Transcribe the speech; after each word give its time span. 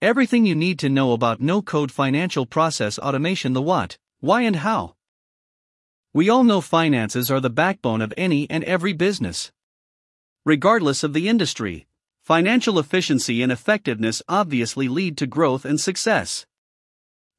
Everything 0.00 0.46
you 0.46 0.54
need 0.54 0.78
to 0.78 0.88
know 0.88 1.10
about 1.10 1.40
no 1.40 1.60
code 1.60 1.90
financial 1.90 2.46
process 2.46 3.00
automation 3.00 3.52
the 3.52 3.60
what, 3.60 3.98
why, 4.20 4.42
and 4.42 4.54
how. 4.54 4.94
We 6.14 6.28
all 6.28 6.44
know 6.44 6.60
finances 6.60 7.32
are 7.32 7.40
the 7.40 7.50
backbone 7.50 8.00
of 8.00 8.14
any 8.16 8.48
and 8.48 8.62
every 8.62 8.92
business. 8.92 9.50
Regardless 10.44 11.02
of 11.02 11.14
the 11.14 11.28
industry, 11.28 11.88
financial 12.22 12.78
efficiency 12.78 13.42
and 13.42 13.50
effectiveness 13.50 14.22
obviously 14.28 14.86
lead 14.86 15.18
to 15.18 15.26
growth 15.26 15.64
and 15.64 15.80
success. 15.80 16.46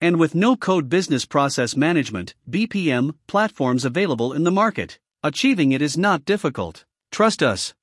And 0.02 0.20
with 0.20 0.36
no 0.36 0.58
code 0.58 0.90
business 0.90 1.24
process 1.24 1.78
management 1.78 2.36
BPM 2.50 3.16
platforms 3.28 3.86
available 3.86 4.34
in 4.34 4.44
the 4.44 4.52
market, 4.52 5.00
achieving 5.24 5.72
it 5.72 5.82
is 5.82 5.98
not 5.98 6.26
difficult. 6.26 6.84
Trust 7.10 7.42
us. 7.42 7.74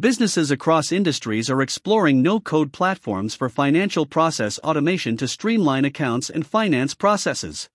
Businesses 0.00 0.52
across 0.52 0.92
industries 0.92 1.50
are 1.50 1.60
exploring 1.60 2.22
no 2.22 2.38
code 2.38 2.72
platforms 2.72 3.34
for 3.34 3.48
financial 3.48 4.06
process 4.06 4.60
automation 4.60 5.16
to 5.16 5.26
streamline 5.26 5.84
accounts 5.84 6.30
and 6.30 6.46
finance 6.46 6.94
processes. 6.94 7.68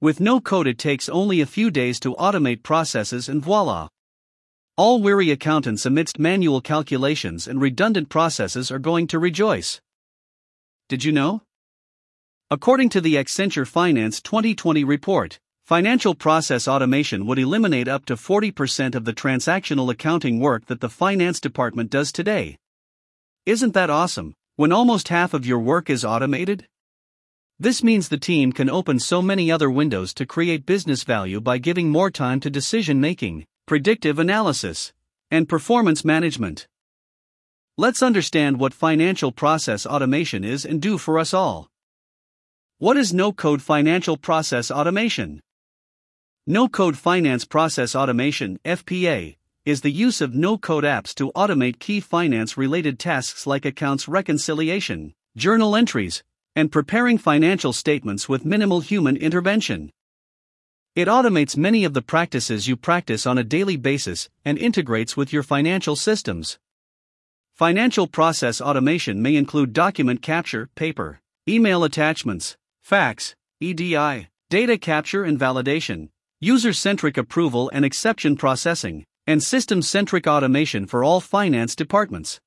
With 0.00 0.20
no 0.20 0.40
code, 0.40 0.68
it 0.68 0.78
takes 0.78 1.08
only 1.08 1.40
a 1.40 1.46
few 1.46 1.72
days 1.72 1.98
to 2.00 2.14
automate 2.20 2.62
processes, 2.62 3.28
and 3.28 3.42
voila! 3.42 3.88
All 4.76 5.02
weary 5.02 5.32
accountants 5.32 5.84
amidst 5.84 6.20
manual 6.20 6.60
calculations 6.60 7.48
and 7.48 7.60
redundant 7.60 8.10
processes 8.10 8.70
are 8.70 8.78
going 8.78 9.08
to 9.08 9.18
rejoice. 9.18 9.80
Did 10.88 11.02
you 11.02 11.10
know? 11.10 11.42
According 12.48 12.90
to 12.90 13.00
the 13.00 13.16
Accenture 13.16 13.66
Finance 13.66 14.22
2020 14.22 14.84
report, 14.84 15.40
financial 15.64 16.14
process 16.14 16.68
automation 16.68 17.24
would 17.24 17.38
eliminate 17.38 17.88
up 17.88 18.04
to 18.04 18.16
40% 18.16 18.94
of 18.94 19.06
the 19.06 19.14
transactional 19.14 19.90
accounting 19.90 20.38
work 20.38 20.66
that 20.66 20.80
the 20.80 20.90
finance 20.90 21.40
department 21.40 21.90
does 21.90 22.12
today. 22.12 22.58
Isn't 23.46 23.72
that 23.72 23.88
awesome? 23.88 24.34
When 24.56 24.72
almost 24.72 25.08
half 25.08 25.32
of 25.32 25.46
your 25.46 25.58
work 25.58 25.88
is 25.88 26.04
automated? 26.04 26.66
This 27.58 27.82
means 27.82 28.08
the 28.08 28.18
team 28.18 28.52
can 28.52 28.68
open 28.68 29.00
so 29.00 29.22
many 29.22 29.50
other 29.50 29.70
windows 29.70 30.12
to 30.14 30.26
create 30.26 30.66
business 30.66 31.02
value 31.02 31.40
by 31.40 31.56
giving 31.56 31.88
more 31.88 32.10
time 32.10 32.40
to 32.40 32.50
decision 32.50 33.00
making, 33.00 33.46
predictive 33.66 34.18
analysis, 34.18 34.92
and 35.30 35.48
performance 35.48 36.04
management. 36.04 36.68
Let's 37.78 38.02
understand 38.02 38.60
what 38.60 38.74
financial 38.74 39.32
process 39.32 39.86
automation 39.86 40.44
is 40.44 40.66
and 40.66 40.82
do 40.82 40.98
for 40.98 41.18
us 41.18 41.32
all. 41.32 41.68
What 42.78 42.98
is 42.98 43.14
no 43.14 43.32
code 43.32 43.62
financial 43.62 44.18
process 44.18 44.70
automation? 44.70 45.40
No 46.46 46.68
code 46.68 46.98
finance 46.98 47.46
process 47.46 47.96
automation 47.96 48.60
FPA 48.66 49.36
is 49.64 49.80
the 49.80 49.90
use 49.90 50.20
of 50.20 50.34
no 50.34 50.58
code 50.58 50.84
apps 50.84 51.14
to 51.14 51.32
automate 51.32 51.78
key 51.78 52.00
finance 52.00 52.58
related 52.58 52.98
tasks 52.98 53.46
like 53.46 53.64
accounts 53.64 54.08
reconciliation, 54.08 55.14
journal 55.38 55.74
entries, 55.74 56.22
and 56.54 56.70
preparing 56.70 57.16
financial 57.16 57.72
statements 57.72 58.28
with 58.28 58.44
minimal 58.44 58.80
human 58.80 59.16
intervention. 59.16 59.90
It 60.94 61.08
automates 61.08 61.56
many 61.56 61.82
of 61.82 61.94
the 61.94 62.02
practices 62.02 62.68
you 62.68 62.76
practice 62.76 63.24
on 63.24 63.38
a 63.38 63.42
daily 63.42 63.76
basis 63.78 64.28
and 64.44 64.58
integrates 64.58 65.16
with 65.16 65.32
your 65.32 65.42
financial 65.42 65.96
systems. 65.96 66.58
Financial 67.54 68.06
process 68.06 68.60
automation 68.60 69.22
may 69.22 69.34
include 69.34 69.72
document 69.72 70.20
capture, 70.20 70.68
paper, 70.74 71.22
email 71.48 71.84
attachments, 71.84 72.58
fax, 72.82 73.34
EDI, 73.62 74.28
data 74.50 74.76
capture 74.76 75.24
and 75.24 75.40
validation, 75.40 76.10
user 76.44 76.74
centric 76.74 77.16
approval 77.16 77.70
and 77.72 77.86
exception 77.86 78.36
processing, 78.36 79.02
and 79.26 79.42
system 79.42 79.80
centric 79.80 80.26
automation 80.26 80.86
for 80.86 81.02
all 81.02 81.18
finance 81.18 81.74
departments. 81.74 82.38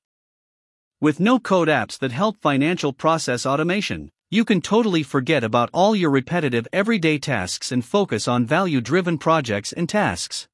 With 1.00 1.18
no 1.18 1.40
code 1.40 1.66
apps 1.66 1.98
that 1.98 2.12
help 2.12 2.40
financial 2.40 2.92
process 2.92 3.44
automation, 3.44 4.10
you 4.30 4.44
can 4.44 4.60
totally 4.60 5.02
forget 5.02 5.42
about 5.42 5.68
all 5.72 5.96
your 5.96 6.10
repetitive 6.10 6.68
everyday 6.72 7.18
tasks 7.18 7.72
and 7.72 7.84
focus 7.84 8.28
on 8.28 8.46
value 8.46 8.80
driven 8.80 9.18
projects 9.18 9.72
and 9.72 9.88
tasks. 9.88 10.46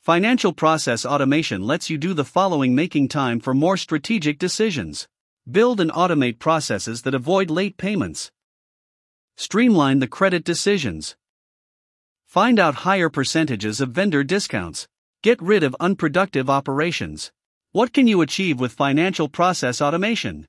Financial 0.00 0.54
process 0.54 1.04
automation 1.04 1.66
lets 1.66 1.90
you 1.90 1.98
do 1.98 2.14
the 2.14 2.24
following 2.24 2.74
making 2.74 3.08
time 3.08 3.38
for 3.38 3.52
more 3.52 3.76
strategic 3.76 4.38
decisions. 4.38 5.06
Build 5.50 5.78
and 5.78 5.90
automate 5.90 6.38
processes 6.38 7.02
that 7.02 7.14
avoid 7.14 7.50
late 7.50 7.76
payments. 7.76 8.30
Streamline 9.36 9.98
the 9.98 10.08
credit 10.08 10.42
decisions. 10.42 11.16
Find 12.30 12.60
out 12.60 12.86
higher 12.86 13.08
percentages 13.08 13.80
of 13.80 13.90
vendor 13.90 14.22
discounts. 14.22 14.86
Get 15.20 15.42
rid 15.42 15.64
of 15.64 15.74
unproductive 15.80 16.48
operations. 16.48 17.32
What 17.72 17.92
can 17.92 18.06
you 18.06 18.20
achieve 18.20 18.60
with 18.60 18.70
financial 18.70 19.28
process 19.28 19.82
automation? 19.82 20.46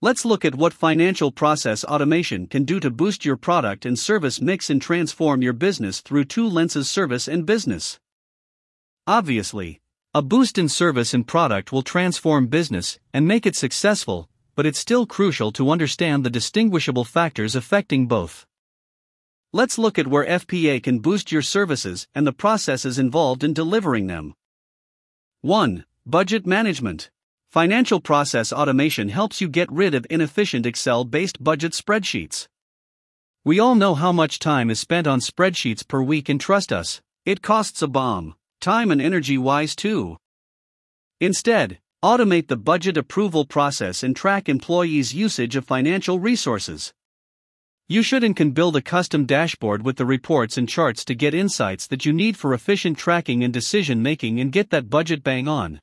Let's 0.00 0.24
look 0.24 0.42
at 0.42 0.54
what 0.54 0.72
financial 0.72 1.32
process 1.32 1.84
automation 1.84 2.46
can 2.46 2.64
do 2.64 2.80
to 2.80 2.88
boost 2.88 3.26
your 3.26 3.36
product 3.36 3.84
and 3.84 3.98
service 3.98 4.40
mix 4.40 4.70
and 4.70 4.80
transform 4.80 5.42
your 5.42 5.52
business 5.52 6.00
through 6.00 6.24
two 6.24 6.48
lenses 6.48 6.90
service 6.90 7.28
and 7.28 7.44
business. 7.44 8.00
Obviously, 9.06 9.82
a 10.14 10.22
boost 10.22 10.56
in 10.56 10.70
service 10.70 11.12
and 11.12 11.26
product 11.26 11.72
will 11.72 11.82
transform 11.82 12.46
business 12.46 12.98
and 13.12 13.28
make 13.28 13.44
it 13.44 13.54
successful, 13.54 14.30
but 14.56 14.64
it's 14.64 14.78
still 14.78 15.04
crucial 15.04 15.52
to 15.52 15.70
understand 15.70 16.24
the 16.24 16.30
distinguishable 16.30 17.04
factors 17.04 17.54
affecting 17.54 18.06
both. 18.06 18.46
Let's 19.52 19.78
look 19.78 19.98
at 19.98 20.06
where 20.06 20.24
FPA 20.26 20.82
can 20.82 21.00
boost 21.00 21.32
your 21.32 21.42
services 21.42 22.06
and 22.14 22.26
the 22.26 22.32
processes 22.32 22.98
involved 22.98 23.42
in 23.42 23.52
delivering 23.52 24.06
them. 24.06 24.34
1. 25.42 25.84
Budget 26.06 26.46
Management. 26.46 27.10
Financial 27.50 28.00
process 28.00 28.52
automation 28.52 29.08
helps 29.08 29.40
you 29.40 29.48
get 29.48 29.70
rid 29.72 29.94
of 29.94 30.06
inefficient 30.08 30.66
Excel 30.66 31.04
based 31.04 31.42
budget 31.42 31.72
spreadsheets. 31.72 32.46
We 33.44 33.58
all 33.58 33.74
know 33.74 33.94
how 33.94 34.12
much 34.12 34.38
time 34.38 34.70
is 34.70 34.78
spent 34.78 35.06
on 35.06 35.20
spreadsheets 35.20 35.86
per 35.86 36.00
week, 36.00 36.28
and 36.28 36.40
trust 36.40 36.72
us, 36.72 37.00
it 37.24 37.42
costs 37.42 37.82
a 37.82 37.88
bomb, 37.88 38.36
time 38.60 38.90
and 38.90 39.00
energy 39.00 39.36
wise 39.36 39.74
too. 39.74 40.16
Instead, 41.20 41.80
Automate 42.02 42.48
the 42.48 42.56
budget 42.56 42.96
approval 42.96 43.44
process 43.44 44.02
and 44.02 44.16
track 44.16 44.48
employees' 44.48 45.12
usage 45.12 45.54
of 45.54 45.66
financial 45.66 46.18
resources. 46.18 46.94
You 47.90 48.04
should 48.04 48.22
and 48.22 48.36
can 48.36 48.52
build 48.52 48.76
a 48.76 48.82
custom 48.82 49.26
dashboard 49.26 49.84
with 49.84 49.96
the 49.96 50.06
reports 50.06 50.56
and 50.56 50.68
charts 50.68 51.04
to 51.06 51.12
get 51.12 51.34
insights 51.34 51.88
that 51.88 52.06
you 52.06 52.12
need 52.12 52.36
for 52.36 52.54
efficient 52.54 52.96
tracking 52.96 53.42
and 53.42 53.52
decision 53.52 54.00
making 54.00 54.38
and 54.38 54.52
get 54.52 54.70
that 54.70 54.88
budget 54.88 55.24
bang 55.24 55.48
on. 55.48 55.80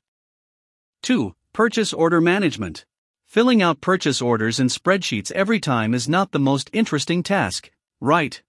2. 1.02 1.34
Purchase 1.52 1.92
order 1.92 2.22
management. 2.22 2.86
Filling 3.26 3.60
out 3.60 3.82
purchase 3.82 4.22
orders 4.22 4.58
and 4.58 4.70
spreadsheets 4.70 5.30
every 5.32 5.60
time 5.60 5.92
is 5.92 6.08
not 6.08 6.32
the 6.32 6.38
most 6.38 6.70
interesting 6.72 7.22
task, 7.22 7.70
right? 8.00 8.40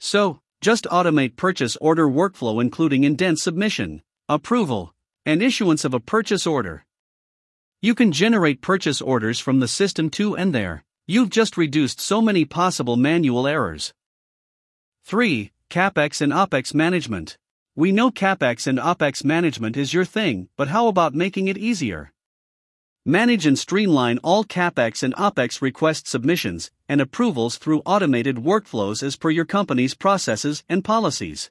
So, 0.00 0.40
just 0.60 0.82
automate 0.86 1.36
purchase 1.36 1.76
order 1.76 2.08
workflow 2.08 2.60
including 2.60 3.04
indent 3.04 3.38
submission, 3.38 4.02
approval, 4.28 4.92
and 5.24 5.40
issuance 5.40 5.84
of 5.84 5.94
a 5.94 6.00
purchase 6.00 6.44
order. 6.44 6.84
You 7.80 7.94
can 7.94 8.10
generate 8.10 8.62
purchase 8.62 9.00
orders 9.00 9.38
from 9.38 9.60
the 9.60 9.68
system 9.68 10.10
too, 10.10 10.36
and 10.36 10.52
there, 10.52 10.82
you've 11.06 11.28
just 11.28 11.58
reduced 11.58 12.00
so 12.00 12.22
many 12.22 12.46
possible 12.46 12.96
manual 12.96 13.46
errors. 13.46 13.92
3. 15.04 15.52
CapEx 15.68 16.22
and 16.22 16.32
OpEx 16.32 16.72
management. 16.72 17.36
We 17.76 17.92
know 17.92 18.10
CapEx 18.10 18.66
and 18.66 18.78
OpEx 18.78 19.22
management 19.22 19.76
is 19.76 19.92
your 19.92 20.06
thing, 20.06 20.48
but 20.56 20.68
how 20.68 20.88
about 20.88 21.14
making 21.14 21.48
it 21.48 21.58
easier? 21.58 22.12
Manage 23.04 23.44
and 23.44 23.58
streamline 23.58 24.16
all 24.24 24.44
CapEx 24.44 25.02
and 25.02 25.14
OpEx 25.16 25.60
request 25.60 26.08
submissions 26.08 26.70
and 26.88 27.02
approvals 27.02 27.58
through 27.58 27.82
automated 27.84 28.36
workflows 28.36 29.02
as 29.02 29.16
per 29.16 29.28
your 29.28 29.44
company's 29.44 29.92
processes 29.92 30.64
and 30.70 30.82
policies. 30.82 31.50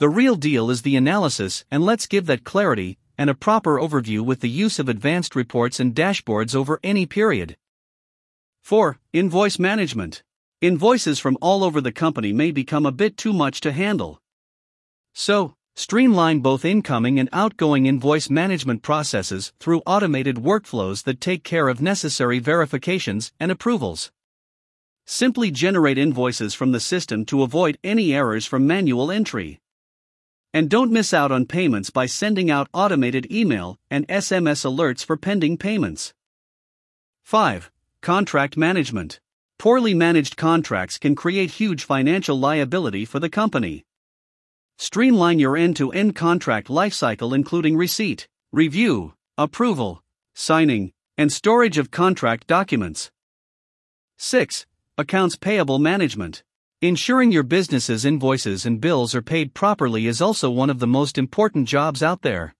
The 0.00 0.08
real 0.08 0.34
deal 0.34 0.68
is 0.68 0.82
the 0.82 0.96
analysis, 0.96 1.64
and 1.70 1.84
let's 1.84 2.06
give 2.06 2.26
that 2.26 2.42
clarity 2.42 2.98
and 3.16 3.30
a 3.30 3.34
proper 3.34 3.78
overview 3.78 4.22
with 4.22 4.40
the 4.40 4.48
use 4.48 4.80
of 4.80 4.88
advanced 4.88 5.36
reports 5.36 5.78
and 5.78 5.94
dashboards 5.94 6.56
over 6.56 6.80
any 6.82 7.06
period. 7.06 7.56
4. 8.62 8.98
Invoice 9.12 9.58
management. 9.58 10.22
Invoices 10.60 11.18
from 11.18 11.38
all 11.40 11.62
over 11.62 11.80
the 11.80 11.92
company 11.92 12.32
may 12.32 12.50
become 12.50 12.84
a 12.84 12.92
bit 12.92 13.16
too 13.16 13.32
much 13.32 13.60
to 13.60 13.72
handle. 13.72 14.20
So, 15.14 15.54
streamline 15.76 16.40
both 16.40 16.64
incoming 16.64 17.20
and 17.20 17.28
outgoing 17.32 17.86
invoice 17.86 18.28
management 18.28 18.82
processes 18.82 19.52
through 19.60 19.82
automated 19.86 20.36
workflows 20.36 21.04
that 21.04 21.20
take 21.20 21.44
care 21.44 21.68
of 21.68 21.80
necessary 21.80 22.40
verifications 22.40 23.32
and 23.38 23.52
approvals. 23.52 24.10
Simply 25.06 25.50
generate 25.50 25.96
invoices 25.96 26.54
from 26.54 26.72
the 26.72 26.80
system 26.80 27.24
to 27.26 27.42
avoid 27.42 27.78
any 27.84 28.12
errors 28.12 28.44
from 28.44 28.66
manual 28.66 29.10
entry. 29.10 29.60
And 30.52 30.68
don't 30.68 30.90
miss 30.90 31.14
out 31.14 31.30
on 31.30 31.46
payments 31.46 31.90
by 31.90 32.06
sending 32.06 32.50
out 32.50 32.68
automated 32.74 33.30
email 33.30 33.78
and 33.90 34.08
SMS 34.08 34.64
alerts 34.64 35.04
for 35.04 35.16
pending 35.16 35.56
payments. 35.56 36.14
5. 37.22 37.70
Contract 38.08 38.56
management. 38.56 39.20
Poorly 39.58 39.92
managed 39.92 40.38
contracts 40.38 40.96
can 40.96 41.14
create 41.14 41.50
huge 41.50 41.84
financial 41.84 42.38
liability 42.38 43.04
for 43.04 43.20
the 43.20 43.28
company. 43.28 43.84
Streamline 44.78 45.38
your 45.38 45.58
end 45.58 45.76
to 45.76 45.92
end 45.92 46.14
contract 46.14 46.68
lifecycle, 46.68 47.34
including 47.34 47.76
receipt, 47.76 48.26
review, 48.50 49.12
approval, 49.36 50.02
signing, 50.34 50.90
and 51.18 51.30
storage 51.30 51.76
of 51.76 51.90
contract 51.90 52.46
documents. 52.46 53.10
6. 54.16 54.64
Accounts 54.96 55.36
payable 55.36 55.78
management. 55.78 56.42
Ensuring 56.80 57.30
your 57.30 57.42
business's 57.42 58.06
invoices 58.06 58.64
and 58.64 58.80
bills 58.80 59.14
are 59.14 59.20
paid 59.20 59.52
properly 59.52 60.06
is 60.06 60.22
also 60.22 60.50
one 60.50 60.70
of 60.70 60.78
the 60.78 60.86
most 60.86 61.18
important 61.18 61.68
jobs 61.68 62.02
out 62.02 62.22
there. 62.22 62.54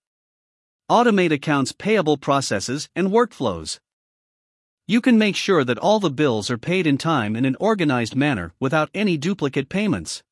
Automate 0.91 1.33
accounts 1.33 1.73
payable 1.73 2.19
processes 2.19 2.91
and 2.95 3.09
workflows. 3.09 3.79
You 4.91 5.03
can 5.03 5.19
make 5.19 5.37
sure 5.37 5.65
that 5.65 5.77
all 5.77 6.01
the 6.01 6.09
bills 6.09 6.51
are 6.51 6.57
paid 6.57 6.87
in 6.87 6.97
time 6.97 7.37
in 7.37 7.45
an 7.45 7.59
organized 7.61 8.17
manner 8.17 8.55
without 8.59 8.89
any 8.95 9.19
duplicate 9.19 9.69
payments. 9.69 10.23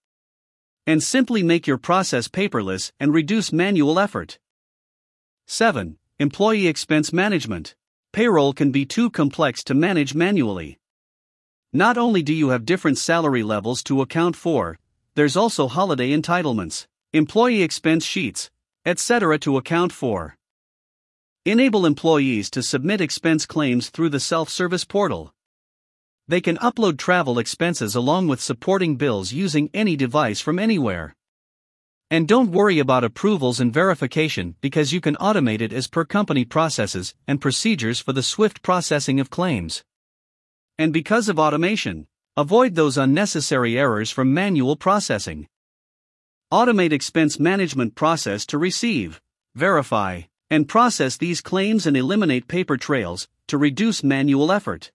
And 0.86 1.02
simply 1.02 1.42
make 1.42 1.66
your 1.66 1.76
process 1.76 2.26
paperless 2.26 2.90
and 2.98 3.12
reduce 3.12 3.52
manual 3.52 3.98
effort. 3.98 4.38
7. 5.46 5.98
Employee 6.18 6.68
expense 6.68 7.12
management. 7.12 7.74
Payroll 8.14 8.54
can 8.54 8.70
be 8.70 8.86
too 8.86 9.10
complex 9.10 9.62
to 9.64 9.74
manage 9.74 10.14
manually. 10.14 10.78
Not 11.74 11.98
only 11.98 12.22
do 12.22 12.32
you 12.32 12.48
have 12.48 12.64
different 12.64 12.96
salary 12.96 13.42
levels 13.42 13.82
to 13.82 14.00
account 14.00 14.36
for, 14.36 14.78
there's 15.16 15.36
also 15.36 15.68
holiday 15.68 16.16
entitlements, 16.16 16.86
employee 17.12 17.62
expense 17.62 18.06
sheets, 18.06 18.50
etc. 18.86 19.38
to 19.40 19.58
account 19.58 19.92
for. 19.92 20.35
Enable 21.46 21.86
employees 21.86 22.50
to 22.50 22.60
submit 22.60 23.00
expense 23.00 23.46
claims 23.46 23.88
through 23.88 24.08
the 24.08 24.18
self 24.18 24.48
service 24.48 24.84
portal. 24.84 25.32
They 26.26 26.40
can 26.40 26.56
upload 26.56 26.98
travel 26.98 27.38
expenses 27.38 27.94
along 27.94 28.26
with 28.26 28.40
supporting 28.40 28.96
bills 28.96 29.32
using 29.32 29.70
any 29.72 29.94
device 29.94 30.40
from 30.40 30.58
anywhere. 30.58 31.14
And 32.10 32.26
don't 32.26 32.50
worry 32.50 32.80
about 32.80 33.04
approvals 33.04 33.60
and 33.60 33.72
verification 33.72 34.56
because 34.60 34.92
you 34.92 35.00
can 35.00 35.14
automate 35.20 35.60
it 35.60 35.72
as 35.72 35.86
per 35.86 36.04
company 36.04 36.44
processes 36.44 37.14
and 37.28 37.40
procedures 37.40 38.00
for 38.00 38.12
the 38.12 38.24
swift 38.24 38.60
processing 38.60 39.20
of 39.20 39.30
claims. 39.30 39.84
And 40.78 40.92
because 40.92 41.28
of 41.28 41.38
automation, 41.38 42.08
avoid 42.36 42.74
those 42.74 42.98
unnecessary 42.98 43.78
errors 43.78 44.10
from 44.10 44.34
manual 44.34 44.74
processing. 44.74 45.46
Automate 46.52 46.90
expense 46.90 47.38
management 47.38 47.94
process 47.94 48.44
to 48.46 48.58
receive, 48.58 49.20
verify, 49.54 50.22
and 50.50 50.68
process 50.68 51.16
these 51.16 51.40
claims 51.40 51.86
and 51.86 51.96
eliminate 51.96 52.48
paper 52.48 52.76
trails 52.76 53.28
to 53.48 53.58
reduce 53.58 54.04
manual 54.04 54.52
effort. 54.52 54.90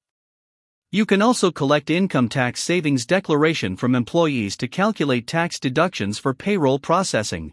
You 0.91 1.05
can 1.05 1.21
also 1.21 1.51
collect 1.51 1.89
income 1.89 2.29
tax 2.29 2.61
savings 2.61 3.05
declaration 3.05 3.75
from 3.75 3.95
employees 3.95 4.57
to 4.57 4.67
calculate 4.67 5.27
tax 5.27 5.59
deductions 5.59 6.19
for 6.19 6.33
payroll 6.33 6.79
processing. 6.79 7.51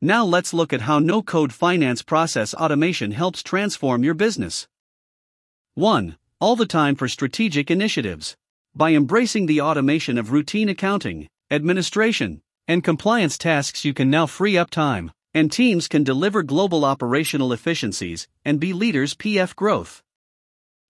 Now 0.00 0.24
let's 0.24 0.52
look 0.52 0.72
at 0.72 0.82
how 0.82 0.98
no 0.98 1.22
code 1.22 1.52
finance 1.52 2.02
process 2.02 2.54
automation 2.54 3.12
helps 3.12 3.42
transform 3.42 4.02
your 4.04 4.14
business. 4.14 4.66
1 5.74 6.16
all 6.44 6.56
the 6.56 6.66
time 6.66 6.94
for 6.94 7.08
strategic 7.08 7.70
initiatives. 7.70 8.36
By 8.74 8.92
embracing 8.92 9.46
the 9.46 9.62
automation 9.62 10.18
of 10.18 10.30
routine 10.30 10.68
accounting, 10.68 11.26
administration, 11.50 12.42
and 12.68 12.84
compliance 12.84 13.38
tasks, 13.38 13.82
you 13.82 13.94
can 13.94 14.10
now 14.10 14.26
free 14.26 14.58
up 14.58 14.68
time, 14.68 15.10
and 15.34 15.50
teams 15.50 15.88
can 15.88 16.04
deliver 16.04 16.42
global 16.42 16.84
operational 16.84 17.52
efficiencies 17.52 18.28
and 18.44 18.60
be 18.60 18.72
leaders 18.72 19.14
PF 19.14 19.56
growth. 19.56 20.02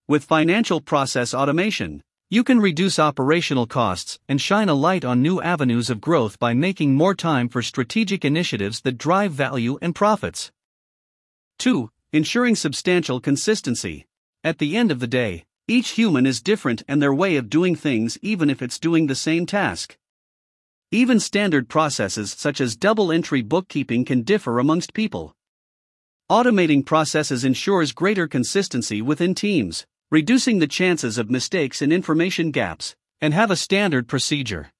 With 0.06 0.25
financial 0.25 0.82
process 0.82 1.32
automation, 1.32 2.02
you 2.31 2.44
can 2.44 2.61
reduce 2.61 2.99
operational 2.99 3.67
costs 3.67 4.19
and 4.29 4.41
shine 4.41 4.69
a 4.69 4.75
light 4.75 5.05
on 5.05 5.23
new 5.23 5.41
avenues 5.41 5.88
of 5.88 6.00
growth 6.00 6.38
by 6.38 6.52
making 6.52 6.94
more 6.94 7.14
time 7.14 7.49
for 7.49 7.62
strategic 7.62 8.25
initiatives 8.25 8.82
that 8.82 8.99
drive 8.99 9.32
value 9.32 9.79
and 9.81 9.94
profits. 9.94 10.52
2. 11.58 11.90
Ensuring 12.12 12.55
substantial 12.55 13.20
consistency. 13.20 14.06
At 14.43 14.58
the 14.58 14.76
end 14.76 14.90
of 14.90 15.00
the 15.00 15.06
day, 15.06 15.44
each 15.67 15.90
human 15.90 16.26
is 16.26 16.43
different 16.43 16.82
and 16.87 17.00
their 17.00 17.14
way 17.14 17.37
of 17.37 17.49
doing 17.49 17.75
things, 17.75 18.19
even 18.20 18.50
if 18.50 18.61
it's 18.61 18.79
doing 18.79 19.06
the 19.06 19.14
same 19.14 19.47
task. 19.47 19.97
Even 20.94 21.19
standard 21.19 21.69
processes 21.69 22.31
such 22.38 22.61
as 22.61 22.76
double 22.76 23.11
entry 23.11 23.43
bookkeeping 23.43 24.05
can 24.05 24.23
differ 24.23 24.61
amongst 24.61 24.94
people. 24.94 25.35
Automating 26.31 26.87
processes 26.87 27.44
ensures 27.44 27.91
greater 27.91 28.29
consistency 28.29 29.02
within 29.02 29.35
teams, 29.35 29.85
reducing 30.12 30.61
the 30.61 30.69
chances 30.69 31.19
of 31.19 31.29
mistakes 31.29 31.82
and 31.82 31.93
information 31.93 32.52
gaps, 32.52 32.94
and 33.20 33.35
have 33.35 33.50
a 33.50 33.56
standard 33.56 34.06
procedure. 34.06 34.70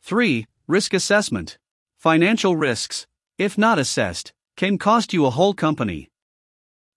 3. 0.00 0.46
Risk 0.66 0.94
assessment. 0.94 1.58
Financial 1.98 2.56
risks, 2.56 3.06
if 3.36 3.58
not 3.58 3.78
assessed, 3.78 4.32
can 4.56 4.78
cost 4.78 5.12
you 5.12 5.26
a 5.26 5.30
whole 5.36 5.52
company. 5.52 6.08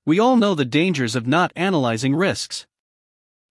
We 0.06 0.22
all 0.22 0.38
know 0.38 0.56
the 0.56 0.64
dangers 0.64 1.18
of 1.18 1.28
not 1.28 1.52
analyzing 1.58 2.16
risks. 2.16 2.66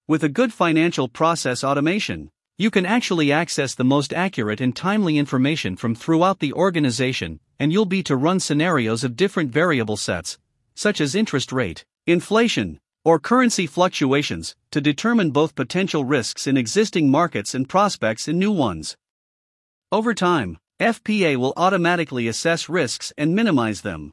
With 0.08 0.24
a 0.24 0.30
good 0.30 0.54
financial 0.54 1.08
process 1.08 1.62
automation, 1.62 2.30
you 2.56 2.70
can 2.70 2.86
actually 2.86 3.32
access 3.32 3.74
the 3.74 3.82
most 3.82 4.12
accurate 4.12 4.60
and 4.60 4.76
timely 4.76 5.18
information 5.18 5.76
from 5.76 5.94
throughout 5.94 6.38
the 6.38 6.52
organization, 6.52 7.40
and 7.58 7.72
you'll 7.72 7.84
be 7.84 8.02
to 8.02 8.14
run 8.14 8.38
scenarios 8.38 9.02
of 9.02 9.16
different 9.16 9.50
variable 9.50 9.96
sets, 9.96 10.38
such 10.74 11.00
as 11.00 11.16
interest 11.16 11.50
rate, 11.50 11.84
inflation, 12.06 12.78
or 13.04 13.18
currency 13.18 13.66
fluctuations, 13.66 14.54
to 14.70 14.80
determine 14.80 15.30
both 15.30 15.56
potential 15.56 16.04
risks 16.04 16.46
in 16.46 16.56
existing 16.56 17.10
markets 17.10 17.54
and 17.54 17.68
prospects 17.68 18.28
in 18.28 18.38
new 18.38 18.52
ones. 18.52 18.96
Over 19.90 20.14
time, 20.14 20.58
FPA 20.80 21.36
will 21.36 21.54
automatically 21.56 22.28
assess 22.28 22.68
risks 22.68 23.12
and 23.18 23.34
minimize 23.34 23.80
them. 23.80 24.12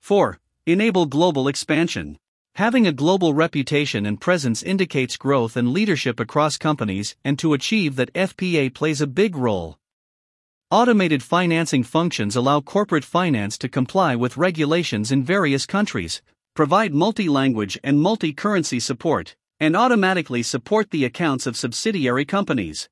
4. 0.00 0.38
Enable 0.64 1.06
global 1.06 1.48
expansion. 1.48 2.18
Having 2.56 2.86
a 2.86 2.92
global 2.92 3.34
reputation 3.34 4.06
and 4.06 4.18
presence 4.18 4.62
indicates 4.62 5.18
growth 5.18 5.58
and 5.58 5.74
leadership 5.74 6.18
across 6.18 6.56
companies, 6.56 7.14
and 7.22 7.38
to 7.38 7.52
achieve 7.52 7.96
that, 7.96 8.10
FPA 8.14 8.72
plays 8.72 9.02
a 9.02 9.06
big 9.06 9.36
role. 9.36 9.78
Automated 10.70 11.22
financing 11.22 11.82
functions 11.82 12.34
allow 12.34 12.62
corporate 12.62 13.04
finance 13.04 13.58
to 13.58 13.68
comply 13.68 14.16
with 14.16 14.38
regulations 14.38 15.12
in 15.12 15.22
various 15.22 15.66
countries, 15.66 16.22
provide 16.54 16.94
multi 16.94 17.28
language 17.28 17.78
and 17.84 18.00
multi 18.00 18.32
currency 18.32 18.80
support, 18.80 19.36
and 19.60 19.76
automatically 19.76 20.42
support 20.42 20.90
the 20.90 21.04
accounts 21.04 21.46
of 21.46 21.58
subsidiary 21.58 22.24
companies. 22.24 22.88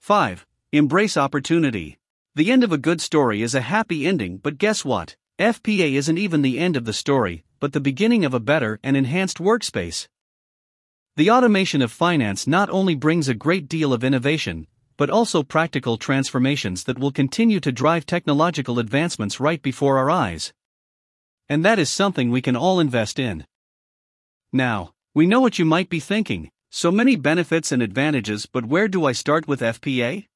5. 0.00 0.44
Embrace 0.72 1.16
opportunity. 1.16 1.96
The 2.34 2.50
end 2.50 2.64
of 2.64 2.72
a 2.72 2.76
good 2.76 3.00
story 3.00 3.40
is 3.40 3.54
a 3.54 3.60
happy 3.60 4.04
ending, 4.04 4.38
but 4.38 4.58
guess 4.58 4.84
what? 4.84 5.14
FPA 5.38 5.92
isn't 5.92 6.18
even 6.18 6.42
the 6.42 6.58
end 6.58 6.76
of 6.76 6.84
the 6.84 6.92
story, 6.92 7.44
but 7.60 7.72
the 7.72 7.80
beginning 7.80 8.24
of 8.24 8.34
a 8.34 8.40
better 8.40 8.78
and 8.82 8.96
enhanced 8.96 9.38
workspace. 9.38 10.08
The 11.16 11.30
automation 11.30 11.82
of 11.82 11.90
finance 11.90 12.46
not 12.46 12.70
only 12.70 12.94
brings 12.94 13.28
a 13.28 13.34
great 13.34 13.68
deal 13.68 13.92
of 13.92 14.04
innovation, 14.04 14.66
but 14.96 15.10
also 15.10 15.42
practical 15.42 15.96
transformations 15.96 16.84
that 16.84 16.98
will 16.98 17.12
continue 17.12 17.60
to 17.60 17.72
drive 17.72 18.04
technological 18.04 18.78
advancements 18.78 19.40
right 19.40 19.62
before 19.62 19.98
our 19.98 20.10
eyes. 20.10 20.52
And 21.48 21.64
that 21.64 21.78
is 21.78 21.88
something 21.88 22.30
we 22.30 22.42
can 22.42 22.56
all 22.56 22.80
invest 22.80 23.18
in. 23.18 23.46
Now, 24.52 24.92
we 25.14 25.26
know 25.26 25.40
what 25.40 25.58
you 25.58 25.64
might 25.64 25.88
be 25.88 26.00
thinking 26.00 26.50
so 26.70 26.90
many 26.90 27.16
benefits 27.16 27.72
and 27.72 27.82
advantages, 27.82 28.44
but 28.44 28.66
where 28.66 28.88
do 28.88 29.06
I 29.06 29.12
start 29.12 29.48
with 29.48 29.60
FPA? 29.60 30.26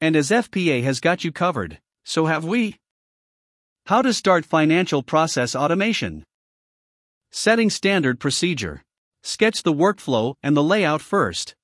And 0.00 0.16
as 0.16 0.30
FPA 0.30 0.82
has 0.82 0.98
got 0.98 1.24
you 1.24 1.30
covered, 1.30 1.78
so 2.04 2.26
have 2.26 2.44
we. 2.44 2.78
How 3.86 4.00
to 4.00 4.14
start 4.14 4.46
financial 4.46 5.02
process 5.02 5.54
automation. 5.54 6.24
Setting 7.34 7.70
standard 7.70 8.20
procedure. 8.20 8.84
Sketch 9.22 9.62
the 9.62 9.72
workflow 9.72 10.34
and 10.42 10.54
the 10.54 10.62
layout 10.62 11.00
first. 11.00 11.54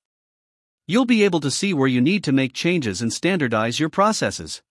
You'll 0.87 1.05
be 1.05 1.23
able 1.23 1.39
to 1.41 1.51
see 1.51 1.75
where 1.75 1.87
you 1.87 2.01
need 2.01 2.23
to 2.23 2.31
make 2.31 2.53
changes 2.53 3.03
and 3.03 3.13
standardize 3.13 3.79
your 3.79 3.89
processes. 3.89 4.63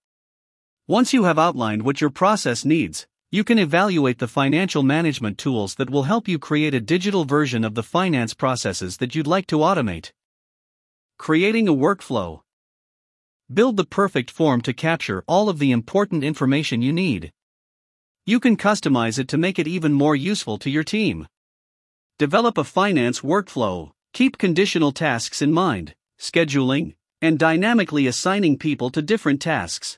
Once 0.89 1.13
you 1.13 1.23
have 1.23 1.39
outlined 1.39 1.83
what 1.83 2.01
your 2.01 2.09
process 2.09 2.65
needs, 2.65 3.07
you 3.31 3.45
can 3.45 3.57
evaluate 3.57 4.19
the 4.19 4.27
financial 4.27 4.83
management 4.83 5.37
tools 5.37 5.75
that 5.75 5.89
will 5.89 6.03
help 6.03 6.27
you 6.27 6.37
create 6.37 6.73
a 6.73 6.81
digital 6.81 7.23
version 7.23 7.63
of 7.63 7.75
the 7.75 7.83
finance 7.83 8.33
processes 8.33 8.97
that 8.97 9.15
you'd 9.15 9.25
like 9.25 9.47
to 9.47 9.59
automate. 9.59 10.11
Creating 11.17 11.69
a 11.69 11.73
workflow. 11.73 12.41
Build 13.51 13.77
the 13.77 13.85
perfect 13.85 14.29
form 14.29 14.59
to 14.63 14.73
capture 14.73 15.23
all 15.29 15.47
of 15.47 15.59
the 15.59 15.71
important 15.71 16.25
information 16.25 16.81
you 16.81 16.91
need. 16.91 17.31
You 18.29 18.39
can 18.39 18.57
customize 18.57 19.17
it 19.17 19.27
to 19.29 19.39
make 19.39 19.57
it 19.57 19.67
even 19.67 19.91
more 19.91 20.15
useful 20.15 20.59
to 20.59 20.69
your 20.69 20.83
team. 20.83 21.27
Develop 22.19 22.59
a 22.59 22.63
finance 22.63 23.21
workflow, 23.21 23.89
keep 24.13 24.37
conditional 24.37 24.91
tasks 24.91 25.41
in 25.41 25.51
mind, 25.51 25.95
scheduling, 26.19 26.93
and 27.23 27.39
dynamically 27.39 28.05
assigning 28.05 28.59
people 28.59 28.91
to 28.91 29.01
different 29.01 29.41
tasks. 29.41 29.97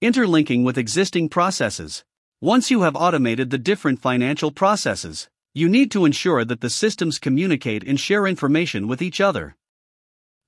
Interlinking 0.00 0.64
with 0.64 0.76
existing 0.76 1.28
processes. 1.28 2.02
Once 2.40 2.72
you 2.72 2.82
have 2.82 2.96
automated 2.96 3.50
the 3.50 3.56
different 3.70 4.00
financial 4.02 4.50
processes, 4.50 5.28
you 5.54 5.68
need 5.68 5.92
to 5.92 6.04
ensure 6.04 6.44
that 6.44 6.60
the 6.60 6.68
systems 6.68 7.20
communicate 7.20 7.84
and 7.86 8.00
share 8.00 8.26
information 8.26 8.88
with 8.88 9.00
each 9.00 9.20
other. 9.20 9.54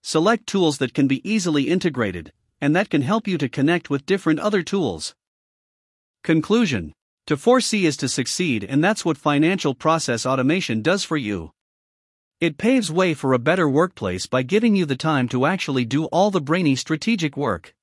Select 0.02 0.44
tools 0.48 0.78
that 0.78 0.92
can 0.92 1.06
be 1.06 1.22
easily 1.22 1.68
integrated 1.68 2.32
and 2.60 2.74
that 2.74 2.90
can 2.90 3.02
help 3.02 3.28
you 3.28 3.38
to 3.38 3.48
connect 3.48 3.90
with 3.90 4.06
different 4.06 4.40
other 4.40 4.64
tools. 4.64 5.14
Conclusion 6.24 6.94
To 7.26 7.36
foresee 7.36 7.84
is 7.84 7.98
to 7.98 8.08
succeed, 8.08 8.64
and 8.64 8.82
that's 8.82 9.04
what 9.04 9.18
financial 9.18 9.74
process 9.74 10.24
automation 10.24 10.80
does 10.80 11.04
for 11.04 11.18
you. 11.18 11.50
It 12.40 12.56
paves 12.56 12.90
way 12.90 13.12
for 13.12 13.34
a 13.34 13.38
better 13.38 13.68
workplace 13.68 14.26
by 14.26 14.42
giving 14.42 14.74
you 14.74 14.86
the 14.86 14.96
time 14.96 15.28
to 15.28 15.44
actually 15.44 15.84
do 15.84 16.06
all 16.06 16.30
the 16.30 16.40
brainy 16.40 16.76
strategic 16.76 17.36
work. 17.36 17.74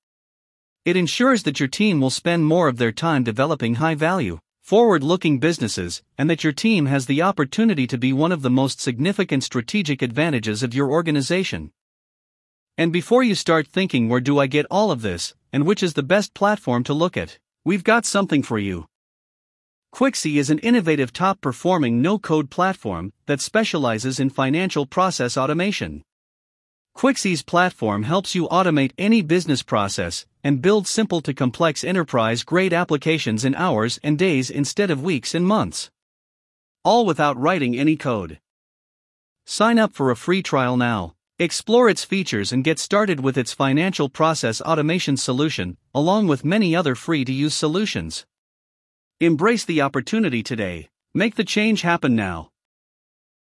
It 0.85 0.97
ensures 0.97 1.43
that 1.43 1.59
your 1.59 1.69
team 1.69 2.01
will 2.01 2.09
spend 2.09 2.47
more 2.47 2.67
of 2.67 2.77
their 2.77 2.91
time 2.91 3.23
developing 3.23 3.75
high 3.75 3.93
value, 3.93 4.39
forward 4.63 5.03
looking 5.03 5.37
businesses, 5.37 6.01
and 6.17 6.27
that 6.27 6.43
your 6.43 6.51
team 6.51 6.87
has 6.87 7.05
the 7.05 7.21
opportunity 7.21 7.85
to 7.85 7.97
be 7.99 8.11
one 8.11 8.31
of 8.31 8.41
the 8.41 8.49
most 8.49 8.81
significant 8.81 9.43
strategic 9.43 10.01
advantages 10.01 10.63
of 10.63 10.73
your 10.73 10.89
organization. 10.89 11.69
And 12.75 12.91
before 12.91 13.21
you 13.21 13.35
start 13.35 13.67
thinking, 13.67 14.09
where 14.09 14.19
do 14.19 14.39
I 14.39 14.47
get 14.47 14.65
all 14.71 14.89
of 14.89 15.03
this, 15.03 15.35
and 15.53 15.67
which 15.67 15.83
is 15.83 15.93
the 15.93 16.01
best 16.01 16.33
platform 16.33 16.83
to 16.85 16.93
look 16.95 17.15
at, 17.15 17.37
we've 17.63 17.83
got 17.83 18.05
something 18.05 18.41
for 18.41 18.57
you. 18.57 18.85
Quixy 19.93 20.37
is 20.37 20.49
an 20.49 20.59
innovative 20.59 21.11
top 21.11 21.41
performing 21.41 22.01
no 22.01 22.17
code 22.17 22.49
platform 22.49 23.11
that 23.25 23.41
specializes 23.41 24.19
in 24.19 24.29
financial 24.29 24.85
process 24.85 25.37
automation. 25.37 26.01
Quixy's 26.95 27.43
platform 27.43 28.03
helps 28.03 28.33
you 28.33 28.47
automate 28.49 28.93
any 28.97 29.21
business 29.21 29.63
process 29.63 30.25
and 30.43 30.61
build 30.61 30.87
simple 30.87 31.21
to 31.21 31.33
complex 31.33 31.83
enterprise 31.83 32.43
grade 32.43 32.73
applications 32.73 33.45
in 33.45 33.55
hours 33.55 33.99
and 34.03 34.17
days 34.17 34.49
instead 34.49 34.89
of 34.89 35.03
weeks 35.03 35.35
and 35.35 35.45
months. 35.45 35.89
All 36.83 37.05
without 37.05 37.37
writing 37.37 37.77
any 37.77 37.95
code. 37.95 38.39
Sign 39.45 39.77
up 39.77 39.93
for 39.93 40.09
a 40.09 40.15
free 40.15 40.41
trial 40.41 40.77
now. 40.77 41.15
Explore 41.41 41.89
its 41.89 42.03
features 42.03 42.51
and 42.51 42.63
get 42.63 42.77
started 42.77 43.21
with 43.21 43.35
its 43.35 43.51
financial 43.51 44.09
process 44.09 44.61
automation 44.61 45.17
solution, 45.17 45.75
along 45.91 46.27
with 46.27 46.45
many 46.45 46.75
other 46.75 46.93
free 46.93 47.25
to 47.25 47.33
use 47.33 47.55
solutions. 47.55 48.27
Embrace 49.19 49.65
the 49.65 49.81
opportunity 49.81 50.43
today. 50.43 50.89
Make 51.15 51.37
the 51.37 51.43
change 51.43 51.81
happen 51.81 52.15
now. 52.15 52.50